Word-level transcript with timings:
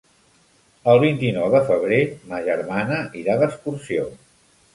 El 0.93 1.01
vint-i-nou 1.03 1.45
de 1.55 1.61
febrer 1.67 1.99
ma 2.33 2.41
germana 2.49 2.99
irà 3.21 3.37
d'excursió. 3.45 4.09